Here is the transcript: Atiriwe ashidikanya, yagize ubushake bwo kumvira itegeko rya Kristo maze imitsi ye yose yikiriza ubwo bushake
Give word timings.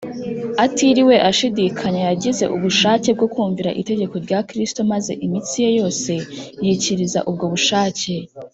Atiriwe 0.65 1.15
ashidikanya, 1.29 2.01
yagize 2.09 2.43
ubushake 2.55 3.09
bwo 3.17 3.27
kumvira 3.33 3.75
itegeko 3.81 4.15
rya 4.25 4.39
Kristo 4.49 4.79
maze 4.91 5.11
imitsi 5.25 5.57
ye 5.63 5.69
yose 5.79 6.11
yikiriza 6.65 7.19
ubwo 7.29 7.45
bushake 7.53 8.13